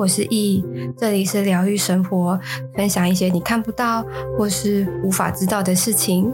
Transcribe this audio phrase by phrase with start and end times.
[0.00, 0.64] 我是易，
[0.96, 2.40] 这里是疗愈生活，
[2.74, 4.02] 分享一些你看不到
[4.38, 6.32] 或是无法知道的事情。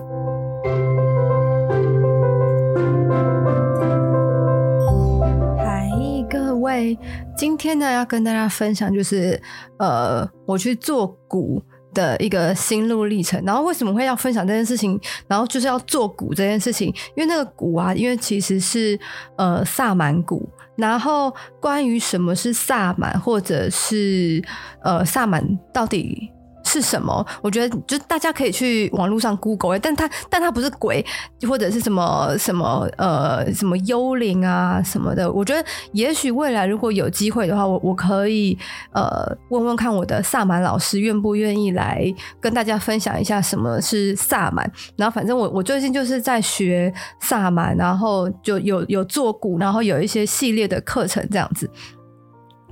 [5.58, 5.90] 嗨，
[6.30, 6.96] 各位，
[7.36, 9.42] 今天呢要跟大家分享就是，
[9.80, 11.60] 呃，我去做骨
[11.96, 15.00] 的一个心路历程，然后为什么会要分享这件事情？
[15.26, 19.00] 然后就是要做鼓这件事情，因为那个鼓啊，因为其实是
[19.36, 20.46] 呃萨满鼓。
[20.76, 24.44] 然后关于什么是萨满，或者是
[24.82, 26.30] 呃萨满到底
[26.66, 27.24] 是什么？
[27.40, 31.04] 我觉得就大家可以去网络上 Google，但它但它不是鬼，
[31.48, 35.30] 或者是什么什么呃什么幽灵啊什么的。
[35.32, 38.58] 我觉得也许未来如果有机会的话，我我可以
[38.92, 42.04] 呃问问看我的萨满老师愿不愿意来
[42.40, 44.70] 跟大家分享一下什么是萨满。
[44.96, 51.70] 然后反正我我最近就是在学萨满，然后就有有做鼓，然后有一些系列的课程这样子。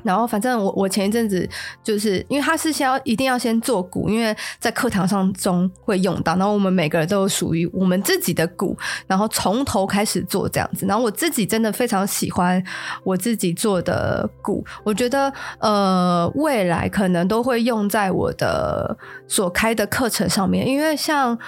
[0.04, 1.48] 然后，反正我我前一阵子
[1.82, 6.36] 就是因为他是先要一定要先做鼓，因为在课堂上中会用到。
[6.36, 10.86] 然后我们每个人都有属于我们自己的鼓，然后从头开始做这样子。
[10.86, 12.62] 然后我自己真的非常喜欢
[13.02, 21.38] 我自己做的鼓，我觉得呃未来可能都会用在我的所开的课程上面，因为像。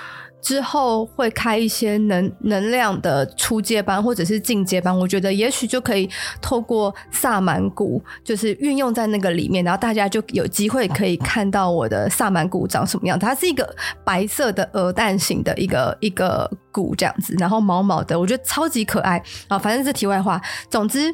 [0.40, 6.08] 之后会开一些能能量的初阶班或者是进阶班，我觉得也许就可以
[6.40, 13.18] 透过萨满鼓，就是运用在那个里面，然后大家就有机会可以看到我的萨满鼓长什么样。
[13.18, 19.58] 它是一个白色的鹅蛋型的一个一个鼓这样子，然后毛毛的，我觉得超级可爱啊。
[19.58, 20.40] 反正是题外话，
[20.70, 21.12] 总之，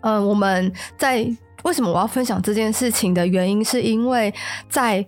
[0.00, 1.28] 嗯、我们在
[1.64, 4.32] 为什么我要分享这件事情的原因，是因为
[4.70, 5.06] 在。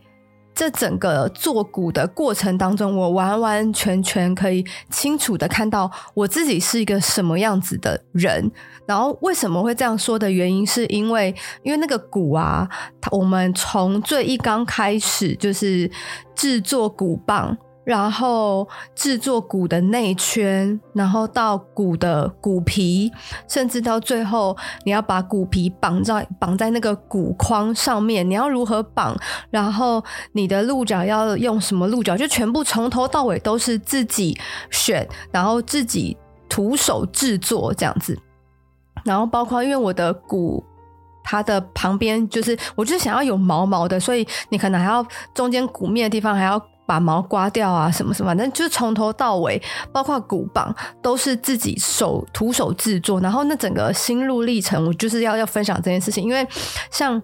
[0.54, 8.50] 这整个做鼓的过程当中，我完完全全可以清楚的看到我自己是一个什么样子的人。
[8.86, 12.68] 然后为什么会这样说的原因，是因为因为那个鼓啊，
[13.10, 15.90] 我们从最一刚开始就是
[16.34, 17.56] 制作鼓棒。
[17.84, 23.10] 然后制作鼓的内圈，然后到鼓的鼓皮，
[23.48, 29.16] 甚至到最后你要把鼓皮绑在绑在那个鼓框上面，你要如何绑？
[29.50, 32.16] 然后你的鹿角要用什么鹿角？
[32.16, 34.38] 就全部从头到尾都是自己
[34.70, 36.16] 选，然后自己
[36.48, 38.16] 徒手制作这样子。
[39.04, 40.62] 然后包括因为我的鼓，
[41.24, 45.04] 它的旁边就是我就是想要有毛毛的，所以你可能还要
[45.34, 46.64] 中间鼓面的地方还要。
[46.86, 49.60] 把毛刮掉啊，什么什么，反正就是从头到尾，
[49.92, 53.20] 包括鼓棒都是自己手徒手制作。
[53.20, 56.46] 然后那整个心路历程，我就是要要分享这件事情，因为
[56.90, 57.22] 像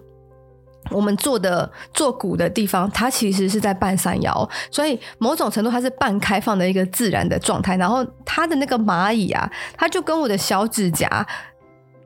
[0.91, 7.75] 我们做的做鼓的地方，它其实是在半山腰，所以某种程度它是半开放的一个自然的状态。
[7.75, 11.27] 然后它的那个蚂蚁啊，它就跟我的小指甲。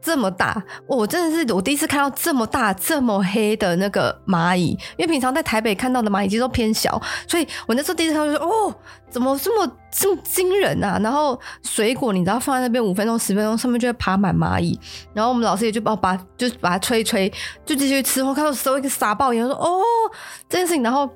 [0.03, 8.75] 这么大，我真的是我第一次看到这么大、这么黑的那个蚂蚁，因为平常在台北看到的蚂蚁其实都偏小，所以我那时候第一次看到就说：“哦，
[9.09, 14.77] 怎么这么这么惊人啊？”然后水果你知道放在那边五分钟、十分钟，上面就会爬满蚂蚁。
[15.13, 17.31] 然后我们老师也就把把就是把它吹一吹，
[17.65, 18.21] 就继续吃。
[18.21, 19.81] 我看到时候一个傻爆眼，说：“哦，
[20.49, 21.09] 这件事情。”然后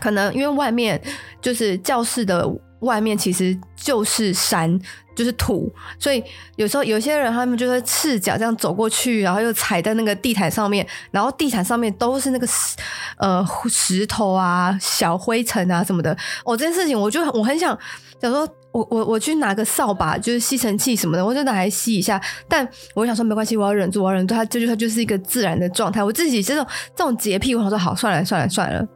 [0.00, 1.02] 可能因为外面
[1.40, 2.48] 就是教室的。
[2.80, 4.78] 外面其实就是山，
[5.14, 6.22] 就是土，所以
[6.56, 12.76] 有时候有些人他们就会赤脚这样走过去，然后又踩在那个地毯上面，然后地毯上面都是那个石
[13.18, 16.16] 呃石头啊、小灰尘啊什么的。
[16.44, 17.76] 哦，这件事情我就我很想
[18.20, 22.20] 想说，我我我去拿个扫把，就是吸尘器什么的，我就拿来吸一下。
[22.46, 24.34] 但我想说没关系，我要忍住，我要忍住。
[24.34, 26.04] 它这就它就是一个自然的状态。
[26.04, 28.86] 我自己这种这种洁癖，我想说好，算了算了算了。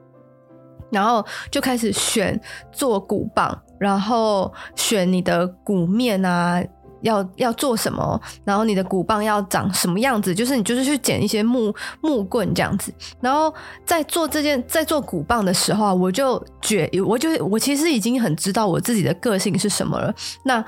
[0.91, 2.39] 然后就开始选
[2.73, 6.63] 做鼓棒，然后选你的鼓面啊，
[7.03, 12.93] 要要做什么，然后你的鼓棒要长什么样子，就是你就是去捡一些木木棍这样子。
[13.21, 13.53] 然后
[13.85, 20.15] 在做这件在做鼓棒的时候啊，我就觉我就我其实已经很知道我自己的个性是什么了。
[20.45, 20.65] 那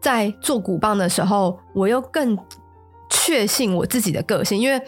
[0.00, 2.36] 在做鼓棒的时候，我又更
[3.08, 4.82] 确信我自己的个性，因为。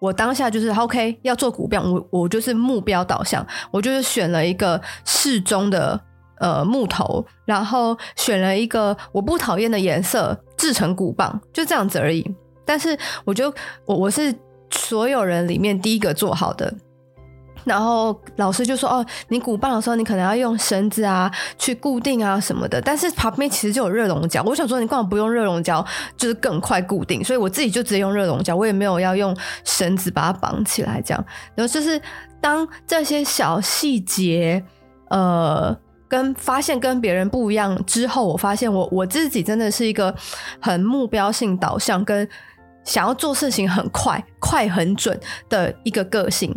[0.00, 6.00] 我当下就是 OK，要做骨棒，我我就是目标导向，我就是选了一个适中的
[6.38, 12.24] 呃木头，然后选了一个我不讨厌的颜色，制成骨棒，就这样子而已。
[12.64, 13.52] 但是我就
[13.86, 14.34] 我我是
[14.70, 16.72] 所有人里面第一个做好的。
[17.66, 21.28] 然后老师就说：“哦，你鼓棒的时候，你可能要用绳子啊
[21.58, 22.80] 去固定啊什么的。
[22.80, 25.84] 但是旁边其实就有热熔胶，我想说你干嘛不用热熔胶，
[26.16, 27.22] 就是更快固定。
[27.24, 31.24] 所以我自己就直接用热熔胶，我也没有要用绳子把它绑起来这样。
[31.56, 32.00] 然后就是
[32.40, 34.64] 当这些小细节，
[35.10, 35.76] 呃，
[36.06, 40.14] 跟发现跟别人不一样之后，我发现我我自己真的是一个
[40.60, 42.26] 很目标性导向跟。”
[42.86, 46.54] 想要做事情很快、快很准的一个个性。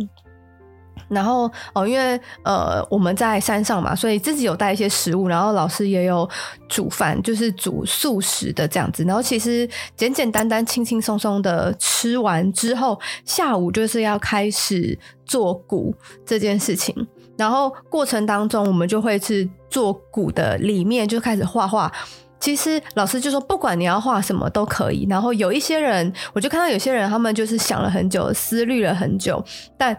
[1.10, 6.28] 然后哦，因为呃我们在山上嘛，所以自己有带一些食物，然后老师也有
[6.68, 9.02] 煮饭，就是煮素食的这样子。
[9.04, 14.96] 然后其实简简单单、轻轻松松的吃完之后，下午就是要开始
[15.26, 15.92] 做鼓
[16.24, 16.94] 这件事情。
[17.36, 21.90] 然后过程当中，我们就会是做鼓的里面就开始画画。
[22.38, 25.06] 其实老师就说，不管你要画什么都可以。
[25.10, 29.44] 然后有一些人，我就看到有些人，他们就是想了很久，思虑了很久，
[29.76, 29.98] 但。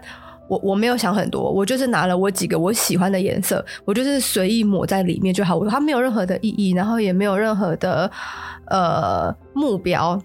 [0.52, 5.56] 我我没有想很多，我就是拿了我几个我喜欢的颜色，我就是随意抹在里面就好。
[5.56, 8.10] 我它没有任何的意义，然后也没有任何的
[8.66, 10.20] 呃目标，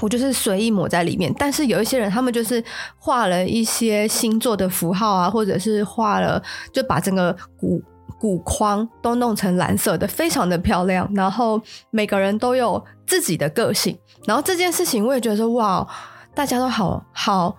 [0.00, 1.30] 我就是随意抹在里面。
[1.38, 2.64] 但是有一些人，他们就是
[2.96, 6.42] 画了一些星座的符号啊，或者是画了，
[6.72, 7.82] 就把整个骨
[8.18, 11.06] 骨框都弄成蓝色的，非常的漂亮。
[11.14, 11.60] 然后
[11.90, 13.94] 每个人都有自己的个性，
[14.26, 15.86] 然后这件事情我也觉得说哇，
[16.34, 17.54] 大家都好好。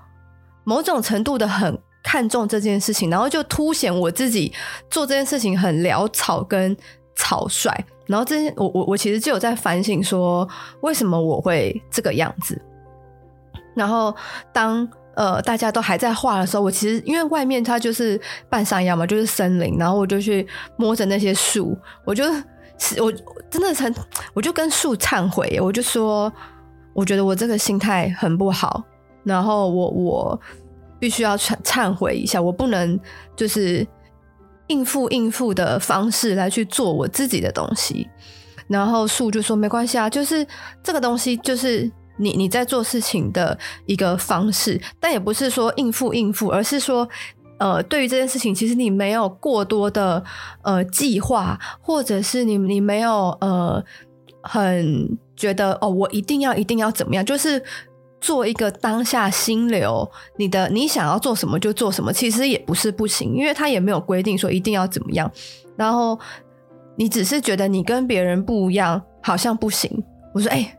[0.66, 4.52] 某种程度的很看重这件事情，然后就凸显我自己
[4.90, 6.76] 做这件事情很潦草跟
[7.16, 7.72] 草率。
[8.08, 10.48] 然后这我我我其实就有在反省说，
[10.82, 12.62] 为什么我会这个样子。
[13.76, 14.16] 然后
[14.54, 18.20] 当呃大家都还在画的时候，我其实因为外面它就是
[18.50, 20.48] 半山腰嘛，就是森林，然后我就去
[20.78, 21.76] 摸着那些树，
[22.06, 22.24] 我就
[23.02, 23.12] 我
[23.50, 23.94] 真的很，
[24.34, 26.32] 我就跟树忏悔，我就说，
[26.94, 28.84] 我觉得我这个心态很不好。
[29.26, 30.40] 然后我我
[31.00, 32.98] 必须要忏忏悔一下，我不能
[33.36, 33.86] 就是
[34.68, 38.08] 应付应付的方式来去做我自己的东西。
[38.68, 40.46] 然后树就说没关系啊，就是
[40.82, 47.08] 这个东西就是你你在做事情的一个方式，但也不是说应付应付，而是说
[47.58, 50.24] 呃，对于这件事情，其实你没有过多的
[50.62, 53.84] 呃计划，或者是你你没有呃
[54.42, 57.62] 很觉得哦，我一定要一定要怎么样，就是。
[58.26, 65.32] 做一个当下心流，你的你想要做什么就做什么，其实也不是不行，因为他也没有规定说一定要怎么样。
[65.78, 66.20] 然后
[66.96, 70.04] 你只是觉得你跟别人不一样，好像不行。
[70.34, 70.76] 我说，哎、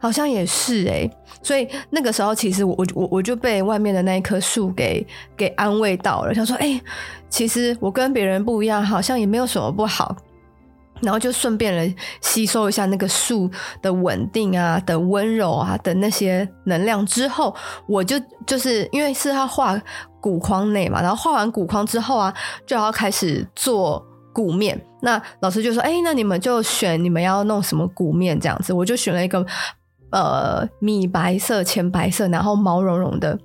[0.00, 1.10] 好像也是哎、
[1.42, 5.04] 所以那个时候，其实我我我我就被外面的那一棵树给
[5.36, 6.80] 给安慰到了，想说，哎、
[7.28, 10.14] 其实我跟别人不一样，好像也没有什么不好。
[11.02, 13.50] 然后就顺便来吸收一下那个树
[13.82, 17.54] 的稳定啊、的温柔啊的那些能量之后，
[17.88, 18.16] 我就
[18.46, 19.80] 就是因为是他画
[20.20, 22.32] 骨框内嘛，然后画完骨框之后啊，
[22.64, 24.00] 就要开始做
[24.32, 24.80] 鼓面。
[25.00, 29.44] 那老师就说：“哎，那你们就选你们要弄什么鼓面这样子。”我就选了一个
[30.10, 33.36] 呃米白色、浅白色，然后毛茸茸的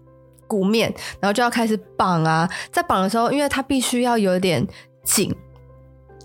[0.45, 2.47] 鼓面，然后就要开始绑啊。
[2.71, 4.63] 在绑的时候，因为它必须要有点
[5.03, 5.35] 紧，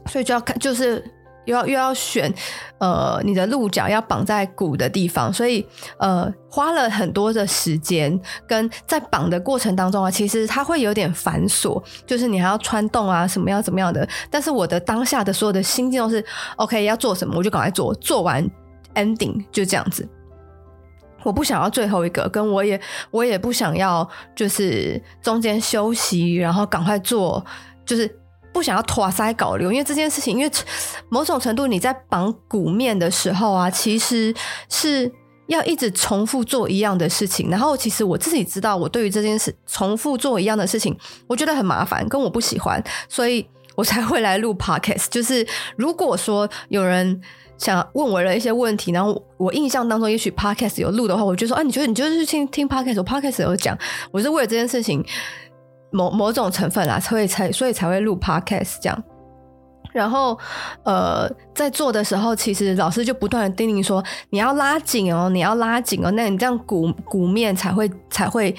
[0.05, 1.03] 所以就要看就是。
[1.45, 2.33] 又要又要选，
[2.79, 5.67] 呃，你的鹿角要绑在鼓的地方，所以
[5.99, 14.09] 呃，花了很多的时间，跟在绑的过程当中啊，其实它会有点繁琐，就是你还要穿洞啊，什么样怎么样的。
[14.31, 16.25] 但是我的当下的所有的心境都是
[16.57, 18.49] OK，要做什么我就赶快做，做完
[18.95, 20.09] ending 就这样子。
[21.25, 22.81] 我不想要最后一个，跟我也
[23.11, 27.45] 我也不想要就是中间休息，然后赶快做，
[27.85, 28.22] 就是。
[28.53, 30.51] 不想要拖塞搞流，因为这件事情，因为
[31.09, 34.35] 某种程度你在绑鼓面的时候啊，其实
[34.69, 35.11] 是
[35.47, 37.51] 要一直重复做一样的事情。
[37.51, 45.07] 然后，其实我自己知道，我对于这件事重复做一样的事情，我觉得很麻烦，跟我不喜欢，所以我才会来录 podcast。
[45.11, 47.21] 就是如果说有人
[47.59, 53.77] 想问我的一些问题，然后我印象当中也许 podcast 有录的话，我就说，啊，你觉得你就是听听 podcast，我 podcast 有讲，
[54.11, 55.05] 我是为了这件事情。
[55.93, 59.05] 某某种成分啦，所以才所以才会录 podcast 这样。
[59.93, 60.39] 然后
[60.85, 68.57] 呃，在做的时候，其实老师就不断的叮咛说：“你要拉紧哦，你要拉紧哦，那你这样鼓鼓面才会才会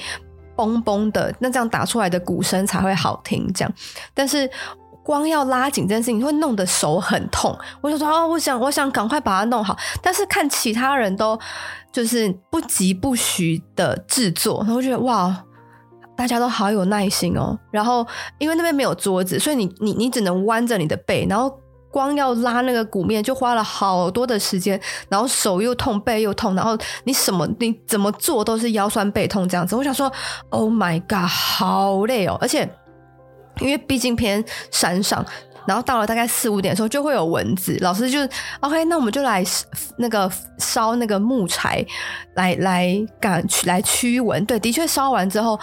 [0.55, 3.73] 嘣嘣的，那这样打出来的鼓声才会好听。”这样，
[4.13, 4.47] 但是
[5.03, 7.57] 光要拉紧这件事情，会弄得手很痛。
[7.81, 11.39] 我就说：“哦，我想我想赶快把它弄好。”但是看其他人都
[11.91, 15.43] 就是不疾不徐的制作，然后觉得哇。
[16.23, 21.53] 大家都好有耐心哦，然后因为那边没有桌子，所以你你你只能弯着你的背，然后
[21.91, 29.75] 光要拉那个鼓面就花了好多的时间，然后手又痛，背又痛，然后你什么你怎么做都是腰酸背痛这样子。
[29.75, 30.09] 我想说
[30.47, 32.37] ，Oh my god，好累哦！
[32.39, 32.61] 而且
[33.59, 35.25] 因为毕竟偏山上，
[35.67, 38.19] 然后到了大概四五点的时候就会有蚊子，老师就
[38.61, 39.43] OK，那我们就来
[39.97, 41.85] 那个烧那个木柴
[42.35, 44.45] 来来赶来驱蚊。
[44.45, 45.59] 对，的确烧完之后。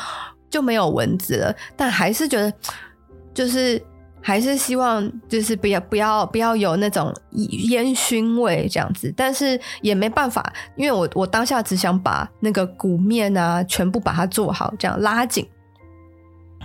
[0.50, 2.52] 就没有蚊子了，但还是觉得
[3.32, 3.80] 就是
[4.20, 15.48] 还是希望就是不要不要不要有那种烟熏味这样子，但是也没办法，因为我我当下只想把那个鼓面啊全部把它做好，这样拉紧。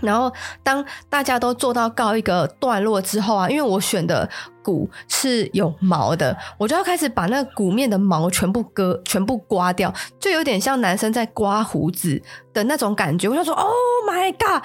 [0.01, 0.31] 然后
[0.63, 4.29] 当大家都做到告一个段落之后啊，因为我选的
[4.63, 12.21] 鼓是有毛的，我就要开始把那个鼓面的毛全部割，全部刮掉，就有点像男生在刮胡子
[12.53, 13.29] 的那种感觉。
[13.29, 13.69] 我想说，Oh
[14.07, 14.63] my god，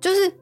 [0.00, 0.32] 就是，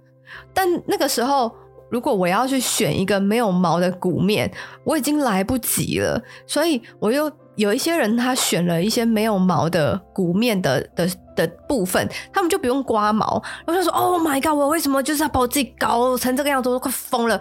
[0.53, 1.53] 但那个时候。
[1.91, 4.53] 如果我要去选一个没有毛的鼓面，
[4.85, 6.23] 我已经来不及了。
[6.47, 13.43] 所以我又有一些人，他选了一些没有毛的鼓面的的的部分，他们就不用刮毛。
[13.67, 14.57] 然后就说：“Oh my god！
[14.57, 16.69] 我为什么就是要把我自己搞成这个样子？
[16.69, 17.39] 我都快疯了。”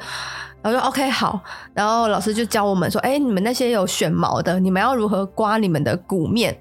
[0.63, 1.39] 然后说：“OK，好。”
[1.71, 6.59] 然后老师就教我们说：“哎，你们那些有选毛的，你们要如何刮你们的鼓面？”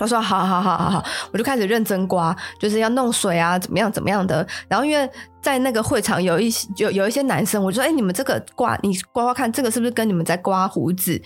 [0.00, 4.44] 我说：“好好好好好。”我就开始认真刮，就是要弄水啊，怎么样怎么样的。
[4.66, 5.08] 然后因为
[5.42, 11.20] 在那个会场有一些有有一些男生，我就说：“哎、你们这个刮，你刮刮看，这个是不是跟你们在刮胡子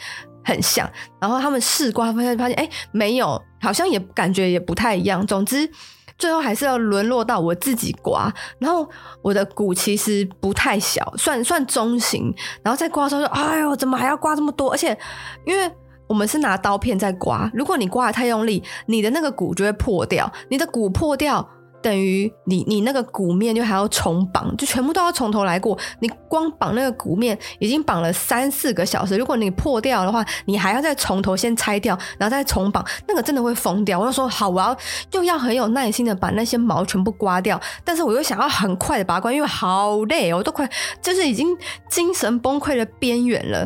[0.46, 5.26] 很像？”然后他们试刮，发现发现，哎，没有，好像也感觉也不太一样。
[5.26, 5.70] 总之，
[6.16, 8.32] 最后还是要沦落到我自己刮。
[8.58, 8.88] 然后
[9.20, 12.32] 我的鼓其实不太小，算算中型。
[12.62, 14.96] 然后在刮的时候说：“哎呦，怎么还要刮这么多？”而且
[15.44, 15.70] 因为
[16.06, 20.32] 我们是拿刀片在刮，如果你刮的太用力，你的那个骨就会破掉。
[20.48, 21.50] 你的骨破掉。
[21.86, 25.78] 等于你你那个鼓面就还要重绑，就全部都要从头来过。
[26.00, 34.00] 你光绑那个鼓面已经绑了三四个小时，如果你破掉的话，你还要再从头先拆掉，然后再重绑，那个真的会疯掉。
[34.00, 34.76] 我就说好，我要
[35.12, 40.68] 又要很有耐心的把那些毛全部刮掉，但是我又想要很快的拔光，因为好累哦，我都快
[41.00, 41.56] 就是已经
[41.88, 43.64] 精神崩溃的边缘了。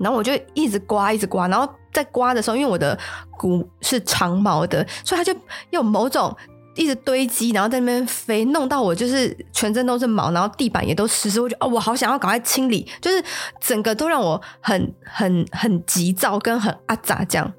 [0.00, 2.98] 然后我就一直刮，一直刮，然后在刮的时候，因为我的
[3.38, 5.32] 骨是长毛的，所以它就
[5.70, 6.36] 有某种。
[6.76, 11.40] 一直堆积，然后在那边飞，弄到我就是全身都是毛，然后地板也都湿湿。
[11.40, 13.22] 我就哦，我好想要赶快清理，就是
[13.60, 17.52] 整个都让我很很很急躁，跟很阿杂这样。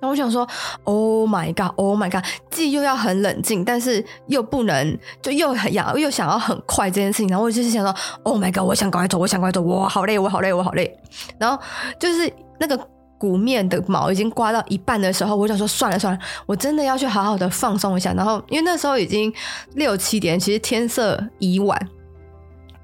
[0.00, 0.46] 然后我想说
[0.84, 7.28] ，Oh my god，Oh my god，既又要很冷静，但是又不能就又很要又想要很快这件事情。
[7.28, 10.96] 然后我就是想说，Oh my god，我想赶快走，我想赶快走，我好累，我好累，我好累。
[11.38, 11.60] 然后
[11.98, 12.88] 就是那个。
[13.18, 18.12] 鼓面的毛已经刮到一半的时候，我想说算了算了，我真的要去好好的放松一下。
[18.12, 19.32] 然后因为那时候已经
[19.74, 21.76] 六七点，其实天色已晚，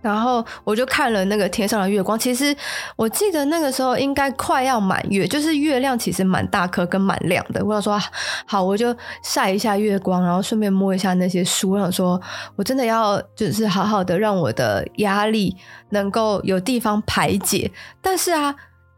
[0.03, 2.19] 然后我就看了那个天上的月光。
[2.19, 2.55] 其实
[2.97, 7.64] 我记得那个时候应该快要满月，就是月亮其实蛮大颗跟蛮亮的。
[7.64, 7.97] 我想说
[8.45, 11.71] 好，我就晒一下月光，然后顺便摸一下那些书。
[11.71, 12.21] 我想说
[12.57, 15.57] 我真的要就是好好的让我的压力
[15.91, 17.71] 能够有地方排解。
[18.03, 18.53] 但是啊。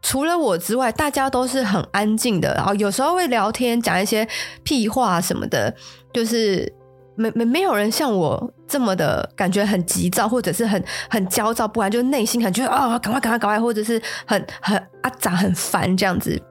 [0.07, 4.25] 除了我之外，大家都是很安静的，然后有时候会聊天，讲一些
[4.63, 5.75] 屁话什么的，
[6.13, 6.73] 就是
[7.17, 16.41] 没没没有人像我这么的感觉很急躁，或者是很很焦躁不安，就内心很觉得啊，赶快赶快赶快，或者是很很阿杂很烦这样子，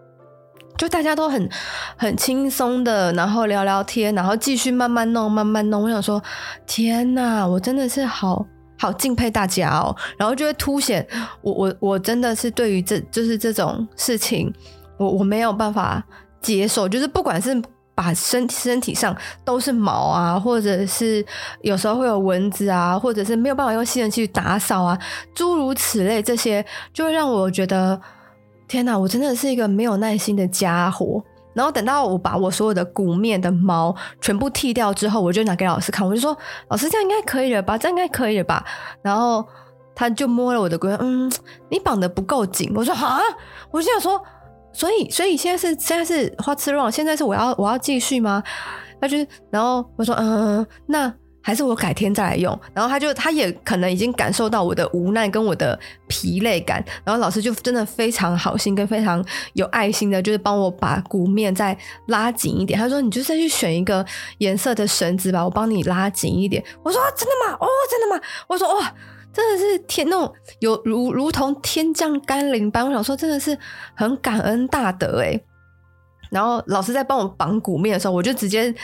[0.77, 1.49] 就大家都很
[1.97, 5.85] 很轻松的，然后聊聊天，然后继续慢慢弄慢慢弄。
[5.85, 6.23] 我想说，
[6.67, 8.45] 天哪，我真的是好。
[8.79, 11.07] 好敬佩大家哦，然后就会凸显
[11.43, 14.53] 我我我真的是对于这就是这种事情，
[14.99, 16.05] 我我没有办法
[16.41, 17.61] 接受，就是不管是
[17.95, 21.25] 把身身体上都是毛啊，或者是
[21.63, 24.99] 有时候会有蚊子啊，或者是没有办法用吸尘器去打扫啊，
[25.35, 27.99] 诸如此类这些，就会让我觉得
[28.69, 31.25] 天哪，我真的是一个没有耐心的家伙。
[31.57, 36.37] 然后等到我把我所有的鼓面的毛全部剃掉之后，我就拿给老师看，我就说
[36.69, 37.79] ：“老师，这样应该可以了吧？
[37.79, 38.63] 这样应该可以了吧？”
[39.01, 39.45] 然后
[39.95, 41.33] 他就摸了我的龟，嗯，
[41.71, 42.71] 你绑得不够紧。
[42.77, 43.19] 我说：“啊！”
[43.73, 44.23] 我就想说
[44.73, 48.43] ：“所以，所以现在是现在是花痴乱现在是我要我要继续吗？”
[49.01, 49.17] 他就
[49.51, 51.13] 然后我说：“嗯，那。”
[51.47, 62.77] 还是我改天再来用，然后他就他也可能已经感受到我的无奈跟我的疲累感，然后老师就真的非常好心跟非常有爱心的，就是帮我把鼓面再拉紧一点。
[62.77, 64.05] 他说：“你就再去选一个
[64.39, 67.57] 颜色的绳子吧，我帮你拉紧一点。”我说：“真的吗？
[67.61, 68.93] 哦，真的吗？”我说：“哇，
[69.33, 73.57] 真的是天那种有如如同天降甘霖般。”我想说，真的是
[73.95, 75.41] 很感恩大德诶。
[76.29, 78.75] 然后老师在帮我绑鼓面的时候，我就直接。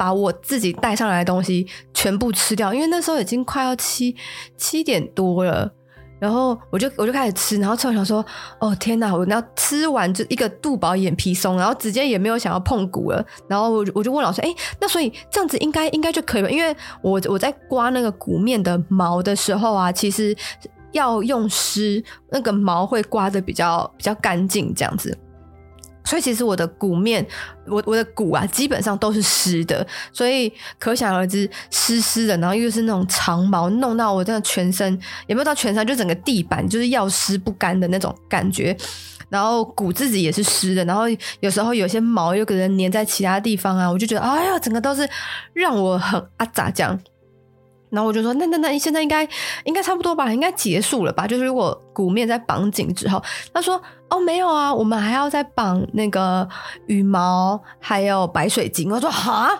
[0.00, 4.16] 把我自己带上来的东西全部吃掉，因为那时候已经快要七
[4.56, 5.70] 七点多了，
[6.18, 8.24] 然后我就我就开始吃，然后吃完想说，
[8.60, 14.48] 哦天哪，我要吃完就一个肚饱眼皮松，然后直接也没有想要碰鼓了，然后我就我就问老师，哎，
[14.80, 20.34] 那所以这样子应该应该就可以了，因为我我在刮那个鼓面的毛的时候啊，其实
[20.92, 25.14] 要用湿，那个毛会刮得比较比较干净这样子。
[26.04, 27.24] 所以其实我的鼓面，
[27.66, 38.76] 我我的鼓啊，基本上都是湿的，所以可想而知，湿湿的，然后又是那种长毛，弄到我真的全身，也没有到全身，就整个地板就是要湿不干的那种感觉。
[39.28, 41.04] 然后鼓自己也是湿的，然后
[41.38, 45.08] 有时候有些毛又可能粘在其他地方啊，我就觉得哎呀，整个都是
[45.52, 46.98] 让我很阿杂这样。
[47.90, 49.28] 然后我就说，那那那现在应该
[49.64, 51.26] 应该差不多吧，应该结束了吧？
[51.26, 56.48] 就是如果鼓面在绑紧之后，他说哦没有啊，我们还要再绑那个
[56.86, 58.90] 羽毛，还有白水晶。
[58.90, 59.50] 我说哈，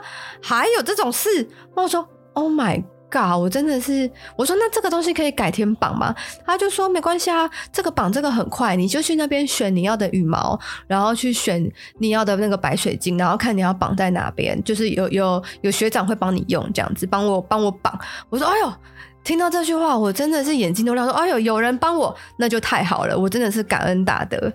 [0.42, 1.48] 还有这种事？
[1.74, 2.82] 我说 Oh my。
[3.10, 6.14] 嘎，我真的是，我说那这个东西可以改天绑吗？
[6.46, 17.98] 他就说没关系啊，这个绑这个很快，你就去那边选你要的羽毛，然后去选你要的那个白水晶，然后看你要绑在哪边，就是有有有学长会帮你用这样子，帮我帮我绑。
[18.28, 18.72] 我说哎呦，
[19.24, 24.52] 听到这句话，我真的是眼睛都亮，说哎呦，有人帮我，那就太好了，我真的是感恩大德。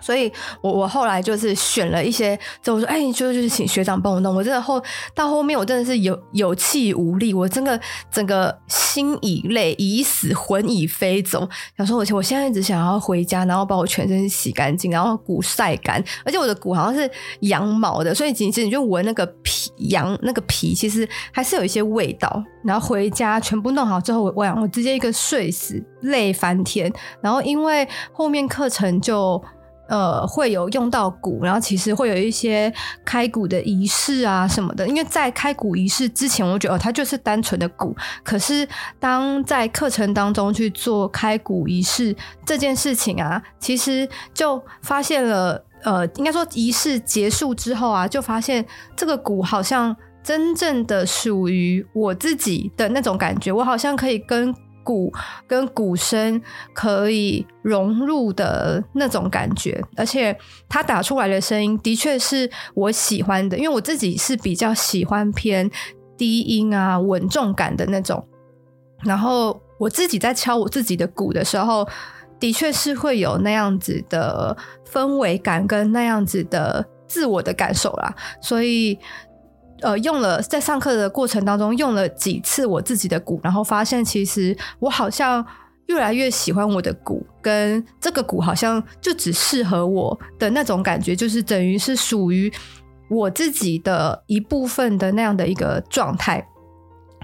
[0.00, 4.34] 所以我我后来就是选了一些，就我说，哎，就就是请学长帮我弄。
[4.34, 4.82] 我真的后
[5.14, 7.78] 到后面，我真的是有有气无力，我真的
[8.10, 11.48] 整个心已累，已死，魂已飞走。
[11.76, 16.02] 想说，我我现在只想要回家，然后把我全身洗干净，然后骨晒干。
[16.24, 22.42] 而且我的骨好像是羊毛的，所以其实你就闻那个皮羊那个皮，其实还是有一些味道。
[22.64, 26.92] 然后回家全部弄好之后，我我我直接一个睡死，累翻天。
[27.20, 29.42] 然后因为后面课程就。
[29.88, 32.72] 呃，会有用到鼓，然后其实会有一些
[33.04, 34.86] 开鼓的仪式啊什么的。
[34.86, 37.96] 因为在开鼓仪式之前，我觉得哦，它就是单纯的鼓。
[38.22, 38.68] 可是
[39.00, 42.14] 当在课程当中去做开鼓仪式
[42.44, 48.64] 这件事情啊，其实就发现了，呃，应该说仪式结束之后啊，就发现
[48.94, 54.54] 这个鼓好像真正的属于我自己的那种感觉，我好像可以跟。
[54.88, 55.12] 鼓
[55.46, 56.40] 跟鼓声
[56.72, 60.34] 可以融入的那种感觉，而且
[60.66, 65.70] 它打出来的声音的确是我喜欢的，因为我自己是比较喜欢偏
[66.16, 68.26] 低音啊、稳重感的那种。
[69.04, 71.86] 然后我自己在敲我自己的鼓的时候，
[72.40, 74.56] 的确是会有那样子的
[74.90, 78.98] 氛围感跟那样子的自我的感受啦，所以。
[79.80, 85.44] 呃，用了在上课的过程当中用了几次我自己的鼓，然后发现其实我好像
[85.86, 92.52] 越来越喜欢我的鼓，跟这个鼓好像就只适合我的那种感觉，就是等于是属于
[93.08, 96.44] 我自己的一部分的那样的一个状态。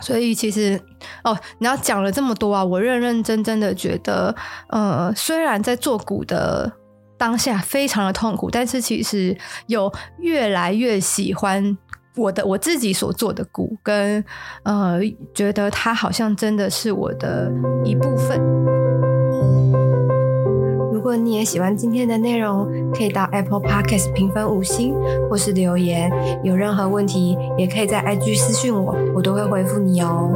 [0.00, 0.80] 所以其实
[1.24, 4.34] 哦，你要讲了这么多啊，我认认真真的觉得，
[4.68, 6.72] 呃，虽然在做鼓的
[7.18, 9.36] 当下非常的痛苦，但是其实
[9.66, 11.76] 有越来越喜欢。
[12.16, 14.24] 我的我自己所做的鼓，跟
[14.62, 15.00] 呃，
[15.34, 17.50] 觉得它好像真的是我的
[17.84, 18.40] 一部分。
[20.92, 24.94] 如果你也喜欢今天的内容，可以到 Apple Podcast 评分五星，
[25.28, 26.10] 或是留言。
[26.42, 30.30] 有任何问题，也可以在 IG 私讯我，我都会回复你哦。